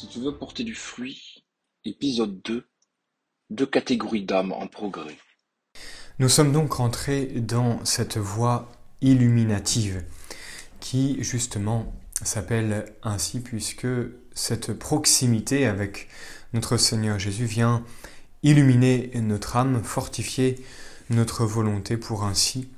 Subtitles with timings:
[0.00, 1.44] Si tu veux porter du fruit,
[1.84, 2.66] épisode 2,
[3.50, 5.18] deux catégories d'âmes en progrès.
[6.18, 8.72] Nous sommes donc rentrés dans cette voie
[9.02, 10.02] illuminative
[10.80, 13.86] qui justement s'appelle ainsi puisque
[14.32, 16.08] cette proximité avec
[16.54, 17.84] notre Seigneur Jésus vient
[18.42, 20.64] illuminer notre âme, fortifier
[21.10, 22.70] notre volonté pour ainsi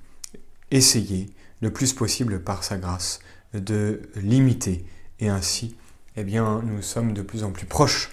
[0.72, 1.30] essayer
[1.60, 3.20] le plus possible par sa grâce
[3.54, 4.84] de l'imiter
[5.20, 5.76] et ainsi
[6.16, 8.10] eh bien nous sommes de plus en plus proches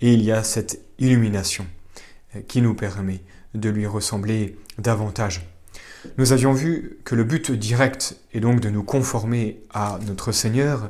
[0.00, 1.66] et il y a cette illumination
[2.46, 3.22] qui nous permet
[3.54, 5.48] de lui ressembler davantage.
[6.16, 10.88] Nous avions vu que le but direct est donc de nous conformer à notre Seigneur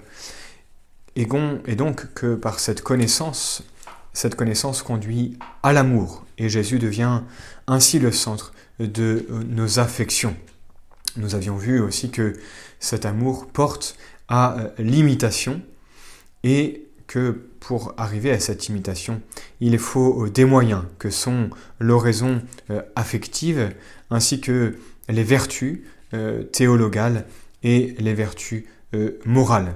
[1.17, 3.63] et donc que par cette connaissance,
[4.13, 7.23] cette connaissance conduit à l'amour et Jésus devient
[7.67, 10.37] ainsi le centre de nos affections.
[11.17, 12.35] Nous avions vu aussi que
[12.79, 13.97] cet amour porte
[14.29, 15.63] à l'imitation
[16.45, 19.21] et que pour arriver à cette imitation,
[19.61, 23.75] il faut des moyens que sont l'oraison euh, affective
[24.11, 24.77] ainsi que
[25.09, 25.81] les vertus
[26.15, 27.27] euh, théologales
[27.63, 28.65] et les vertus
[28.95, 29.75] euh, morales.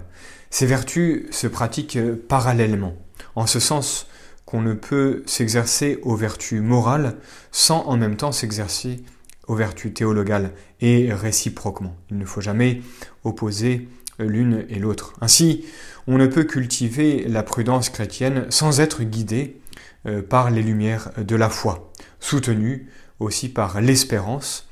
[0.50, 2.96] Ces vertus se pratiquent parallèlement,
[3.34, 4.06] en ce sens
[4.44, 7.16] qu'on ne peut s'exercer aux vertus morales
[7.50, 9.02] sans en même temps s'exercer
[9.48, 11.96] aux vertus théologales et réciproquement.
[12.10, 12.82] Il ne faut jamais
[13.24, 13.88] opposer
[14.24, 15.14] l'une et l'autre.
[15.20, 15.64] Ainsi,
[16.06, 19.60] on ne peut cultiver la prudence chrétienne sans être guidé
[20.06, 22.88] euh, par les lumières de la foi, soutenu
[23.20, 24.68] aussi par l'espérance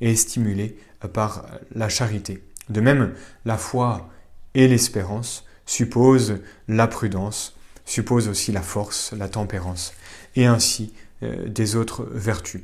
[0.00, 0.76] et stimulé
[1.12, 2.42] par la charité.
[2.68, 4.10] De même, la foi
[4.54, 6.38] et l'espérance supposent
[6.68, 9.92] la prudence, supposent aussi la force, la tempérance,
[10.36, 12.62] et ainsi euh, des autres vertus.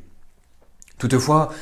[0.99, 1.53] Toutefois,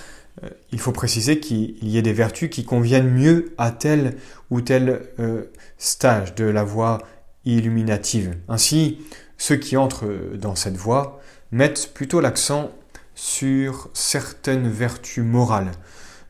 [0.72, 4.16] il faut préciser qu'il y ait des vertus qui conviennent mieux à tel
[4.50, 5.44] ou tel euh,
[5.78, 6.98] stage de la voie
[7.44, 8.36] illuminative.
[8.48, 8.98] Ainsi,
[9.36, 10.06] ceux qui entrent
[10.36, 12.70] dans cette voie mettent plutôt l'accent
[13.14, 15.72] sur certaines vertus morales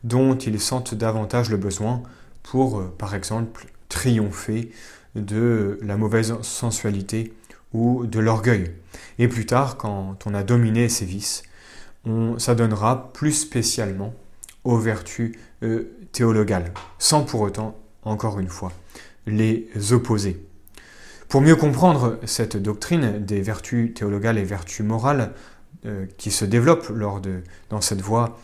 [0.03, 2.03] dont ils sentent davantage le besoin
[2.43, 4.71] pour, euh, par exemple, triompher
[5.15, 7.33] de la mauvaise sensualité
[7.73, 8.71] ou de l'orgueil.
[9.17, 11.43] Et plus tard, quand on a dominé ces vices,
[12.09, 14.13] on s'adonnera plus spécialement
[14.63, 18.71] aux vertus euh, théologales, sans pour autant, encore une fois,
[19.27, 20.43] les opposer.
[21.27, 25.33] Pour mieux comprendre cette doctrine des vertus théologales et vertus morales
[25.85, 28.39] euh, qui se développent lors de, dans cette voie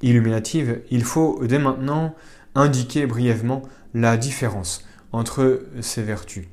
[0.00, 2.14] illuminative, il faut dès maintenant
[2.54, 6.46] indiquer brièvement la différence entre ces vertus.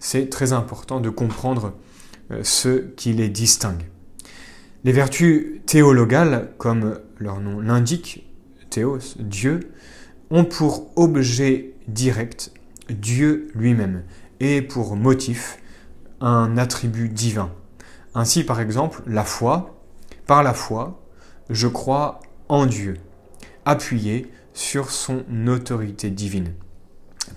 [0.00, 1.74] C'est très important de comprendre
[2.32, 3.84] euh, ce qui les distingue.
[4.84, 8.24] Les vertus théologales, comme leur nom l'indique,
[8.70, 9.72] théos, Dieu,
[10.30, 12.52] ont pour objet direct
[12.88, 14.04] Dieu lui-même
[14.38, 15.58] et pour motif
[16.20, 17.50] un attribut divin.
[18.14, 19.82] Ainsi, par exemple, la foi,
[20.26, 21.02] par la foi,
[21.50, 22.98] je crois en Dieu,
[23.64, 26.52] appuyé sur son autorité divine.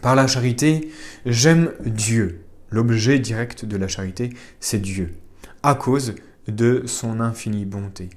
[0.01, 0.91] Par la charité,
[1.25, 2.45] j'aime Dieu.
[2.69, 5.15] L'objet direct de la charité, c'est Dieu,
[5.63, 6.15] à cause
[6.55, 8.09] de son infinie bonté.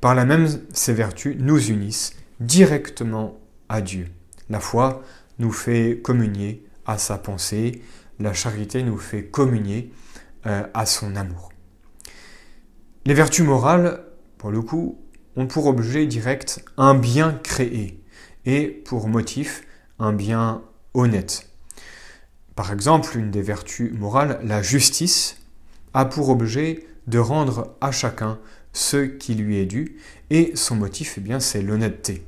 [0.00, 3.38] Par là même, ces vertus nous unissent directement
[3.68, 4.08] à Dieu.
[4.48, 5.02] La foi
[5.38, 7.82] nous fait communier à sa pensée,
[8.18, 9.92] la charité nous fait communier
[10.46, 11.50] euh, à son amour.
[13.04, 14.04] Les vertus morales,
[14.38, 14.98] pour le coup,
[15.36, 18.02] ont pour objet direct un bien créé
[18.44, 19.64] et pour motif
[19.98, 20.62] un bien
[20.94, 21.50] honnête.
[22.54, 25.36] Par exemple, une des vertus morales, la justice,
[25.96, 28.38] a pour objet de rendre à chacun
[28.74, 29.96] ce qui lui est dû,
[30.28, 32.22] et son motif, eh bien, c'est l'honnêteté.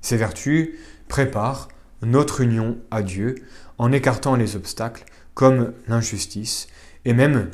[0.00, 0.70] Ces vertus
[1.06, 1.68] préparent
[2.00, 3.34] notre union à Dieu
[3.76, 5.04] en écartant les obstacles
[5.34, 6.66] comme l'injustice,
[7.04, 7.50] et même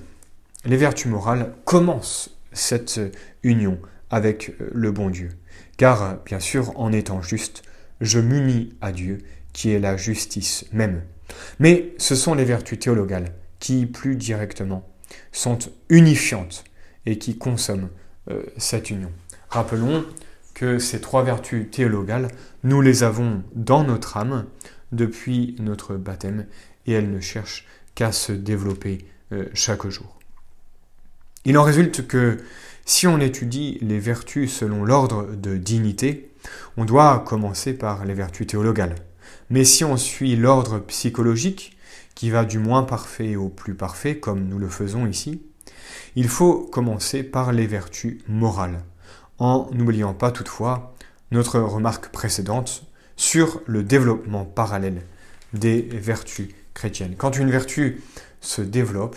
[0.64, 3.00] les vertus morales commencent cette
[3.42, 3.80] union
[4.10, 5.30] avec le bon Dieu.
[5.76, 7.64] Car, bien sûr, en étant juste,
[8.00, 9.18] je m'unis à Dieu,
[9.52, 11.02] qui est la justice même.
[11.58, 14.88] Mais ce sont les vertus théologales qui, plus directement,
[15.32, 15.58] sont
[15.88, 16.64] unifiantes
[17.06, 17.90] et qui consomment
[18.30, 19.12] euh, cette union.
[19.48, 20.04] Rappelons
[20.54, 22.28] que ces trois vertus théologales,
[22.62, 24.46] nous les avons dans notre âme
[24.92, 26.46] depuis notre baptême
[26.86, 30.18] et elles ne cherchent qu'à se développer euh, chaque jour.
[31.44, 32.38] Il en résulte que
[32.86, 36.30] si on étudie les vertus selon l'ordre de dignité,
[36.76, 38.96] on doit commencer par les vertus théologales.
[39.50, 41.73] Mais si on suit l'ordre psychologique,
[42.14, 45.42] qui va du moins parfait au plus parfait, comme nous le faisons ici,
[46.16, 48.82] il faut commencer par les vertus morales,
[49.38, 50.94] en n'oubliant pas toutefois
[51.30, 52.84] notre remarque précédente
[53.16, 55.02] sur le développement parallèle
[55.52, 57.14] des vertus chrétiennes.
[57.16, 58.02] Quand une vertu
[58.40, 59.16] se développe,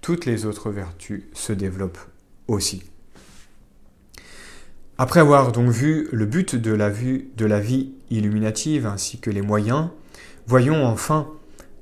[0.00, 1.98] toutes les autres vertus se développent
[2.46, 2.82] aussi.
[4.96, 9.30] Après avoir donc vu le but de la, vue, de la vie illuminative ainsi que
[9.30, 9.88] les moyens,
[10.46, 11.28] voyons enfin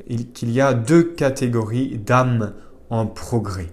[0.06, 2.54] qu'il y a deux catégories d'âmes
[2.90, 3.68] en progrès.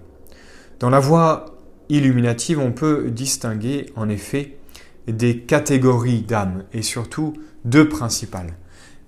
[0.80, 1.58] Dans la voie
[1.90, 4.58] illuminative, on peut distinguer en effet
[5.08, 7.34] des catégories d'âmes et surtout
[7.66, 8.54] deux principales,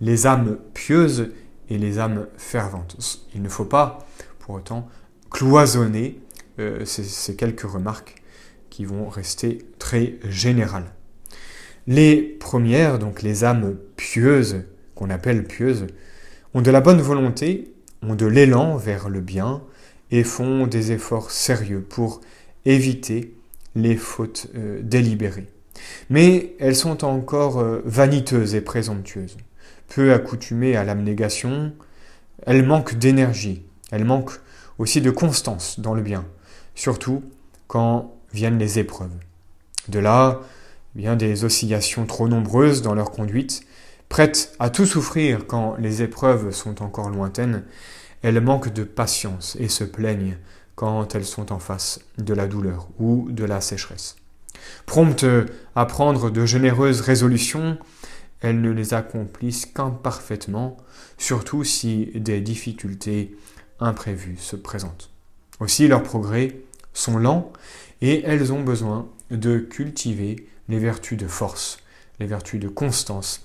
[0.02, 1.32] les âmes pieuses
[1.70, 3.20] et les âmes ferventes.
[3.34, 4.06] Il ne faut pas
[4.40, 4.88] pour autant
[5.32, 6.20] cloisonner
[6.60, 8.16] euh, ces, quelques remarques
[8.70, 10.94] qui vont rester très générales.
[11.88, 14.64] Les premières, donc les âmes pieuses,
[14.96, 15.88] qu'on appelle pieuses,
[16.56, 19.62] ont de la bonne volonté, ont de l'élan vers le bien
[20.10, 22.22] et font des efforts sérieux pour
[22.64, 23.36] éviter
[23.76, 25.50] les fautes euh, délibérées.
[26.10, 29.36] Mais elles sont encore euh, vaniteuses et présomptueuses,
[29.90, 31.74] peu accoutumées à l'abnégation,
[32.46, 34.40] elles manquent d'énergie, elles manquent
[34.78, 36.24] aussi de constance dans le bien,
[36.74, 37.22] surtout
[37.68, 39.12] quand viennent les épreuves.
[39.90, 40.40] De là,
[40.96, 43.66] eh bien des oscillations trop nombreuses dans leur conduite,
[44.10, 47.64] prêtes à tout souffrir quand les épreuves sont encore lointaines,
[48.22, 50.38] elles manquent de patience et se plaignent
[50.76, 54.16] quand elles sont en face de la douleur ou de la sécheresse.
[54.86, 55.26] Promptes
[55.76, 57.78] à prendre de généreuses résolutions,
[58.42, 60.78] elles ne les accomplissent qu'imparfaitement,
[61.18, 63.36] surtout si des difficultés
[63.80, 65.10] imprévues se présentent.
[65.60, 66.58] Aussi leurs progrès
[66.94, 67.52] sont lents
[68.02, 71.78] et elles ont besoin de cultiver les vertus de force,
[72.20, 73.45] les vertus de constance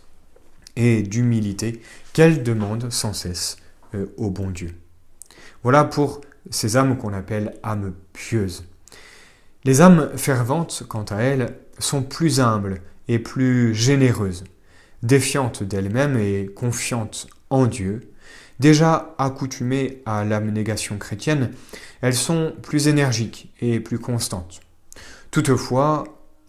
[1.02, 1.80] d'humilité
[2.12, 3.56] qu'elles demandent sans cesse
[3.94, 4.74] euh, au bon Dieu.
[5.62, 8.64] Voilà pour ces âmes qu'on appelle âmes pieuses.
[9.64, 14.44] Les âmes ferventes, quant à elles, sont plus humbles et plus généreuses,
[15.02, 18.10] défiantes d'elles-mêmes et confiantes en Dieu,
[18.60, 21.50] Déjà accoutumées à l'abnégation chrétienne,
[22.02, 24.60] elles sont plus énergiques et plus constantes.
[25.30, 26.04] Toutefois,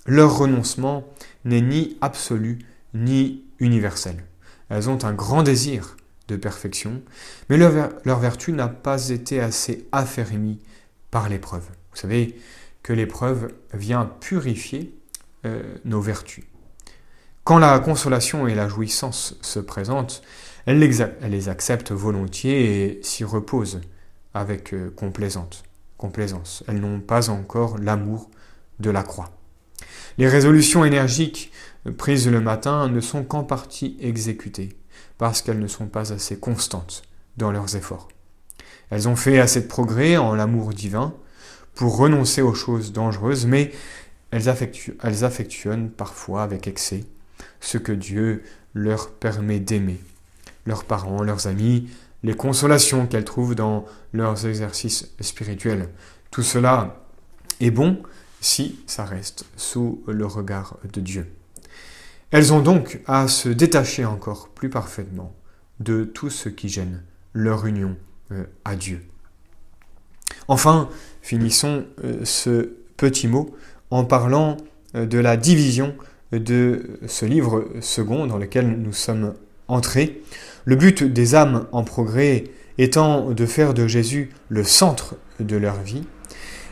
[0.06, 1.06] leur renoncement
[1.46, 2.60] n'est ni absolu
[2.94, 4.26] ni universel.
[4.70, 5.96] Elles ont un grand désir
[6.28, 7.02] de perfection,
[7.50, 10.60] mais leur, vertu n'a pas été assez affermie
[11.12, 11.64] par l'épreuve.
[11.92, 12.36] Vous savez
[12.84, 14.98] que l'épreuve vient purifier
[15.46, 16.44] euh, nos vertus.
[17.44, 20.22] Quand la consolation et la jouissance se présentent,
[20.66, 23.82] elle les, accepte volontiers et s'y repose
[24.34, 25.64] avec euh, complaisance.
[25.98, 26.64] complaisance.
[26.68, 28.30] Elles n'ont pas encore l'amour
[28.80, 29.32] de la croix.
[30.18, 31.52] Les résolutions énergiques
[31.90, 34.78] prises le matin ne sont qu'en partie exécutées,
[35.18, 37.04] parce qu'elles ne sont pas assez constantes
[37.38, 38.10] dans leurs efforts.
[38.90, 41.14] Elles ont fait assez de progrès en l'amour divin
[41.76, 43.72] pour renoncer aux choses dangereuses, mais
[44.32, 44.54] elles,
[45.04, 47.06] elles affectionnent parfois avec excès
[47.60, 48.44] ce que Dieu
[48.74, 50.00] leur permet d'aimer
[50.66, 51.90] leurs parents, leurs amis,
[52.24, 55.90] les consolations qu'elles trouvent dans leurs exercices spirituels.
[56.30, 57.04] Tout cela
[57.60, 58.04] est bon
[58.42, 61.28] si ça reste sous le regard de Dieu.
[62.32, 65.36] Elles ont donc à se détacher encore plus parfaitement
[65.82, 67.98] de tout ce qui gêne leur union
[68.32, 69.04] euh, à Dieu.
[70.48, 70.90] Enfin,
[71.22, 73.54] finissons euh, ce petit mot
[73.90, 74.56] en parlant
[74.96, 75.94] euh, de la division
[76.32, 79.34] de ce livre second dans lequel nous sommes
[79.68, 80.22] entrés
[80.64, 82.46] le but des âmes en progrès
[82.78, 86.04] étant de faire de Jésus le centre de leur vie,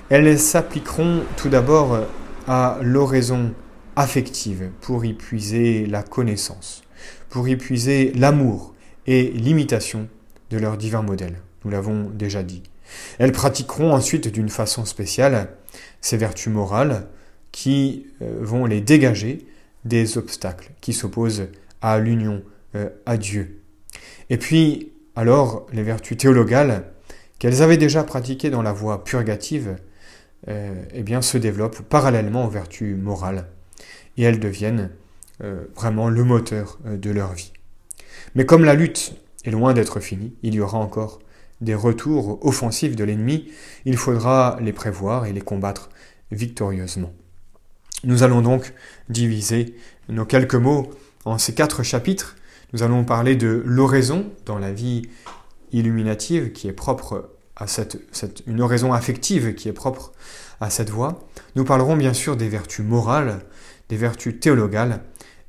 [0.10, 2.00] elles s'appliqueront tout d'abord
[2.48, 3.52] à l'oraison
[4.00, 6.84] affective pour y puiser la connaissance,
[7.30, 8.74] pour y puiser l'amour
[9.08, 10.08] et l'imitation
[10.50, 11.42] de leur divin modèle.
[11.66, 12.64] Nous l'avons déjà dit.
[13.18, 15.50] Elles pratiqueront ensuite d'une façon spéciale
[16.00, 17.08] ces vertus morales
[17.52, 19.46] qui euh, vont les dégager
[19.84, 21.48] des obstacles qui s'opposent
[21.82, 22.42] à l'union
[22.76, 23.62] euh, à Dieu.
[24.30, 26.86] Et puis, alors, les vertus théologales,
[27.38, 29.76] qu'elles avaient déjà pratiquées dans la voie purgative,
[30.48, 33.48] euh, eh bien, se développent parallèlement aux vertus morales,
[34.18, 34.90] et elles deviennent
[35.44, 37.54] euh, vraiment le moteur euh, de leur vie.
[38.36, 39.14] Mais comme la lutte
[39.46, 41.20] est loin d'être finie, il y aura encore
[41.62, 43.52] des retours offensifs de l'ennemi,
[43.86, 45.90] il faudra les prévoir et les combattre
[46.32, 47.14] victorieusement.
[48.04, 48.74] Nous allons donc
[49.10, 49.76] diviser
[50.08, 50.90] nos quelques mots
[51.26, 52.38] en ces quatre chapitres
[52.72, 55.10] nous allons parler de l'oraison dans la vie
[55.72, 57.98] illuminative qui est propre à cette,
[58.48, 60.12] une oraison affective qui est propre
[60.62, 61.20] à cette voie.
[61.56, 63.42] Nous parlerons bien sûr des vertus morales,
[63.90, 65.02] des vertus théologales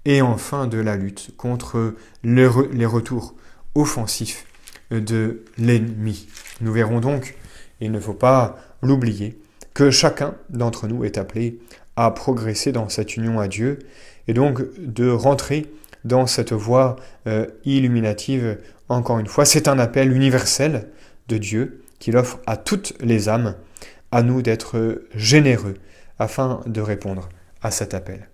[0.05, 3.35] et enfin de la lutte contre les, les retours
[3.75, 4.47] offensifs
[4.90, 6.26] de l'ennemi.
[6.61, 7.37] Nous verrons donc,
[7.81, 9.38] il ne faut pas l'oublier,
[9.73, 11.61] que chacun d'entre nous est appelé
[11.97, 13.79] à progresser dans cette union à Dieu
[14.26, 15.67] et donc de rentrer
[16.05, 18.59] dans cette voie euh, illuminative.
[18.88, 20.88] Encore une fois, c'est un appel universel
[21.29, 23.54] de Dieu qu'il offre à toutes les âmes,
[24.11, 25.75] à nous d'être généreux
[26.19, 27.28] afin de répondre
[27.62, 28.28] à cet appel.